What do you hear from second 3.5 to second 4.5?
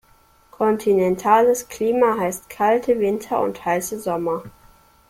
heiße Sommer.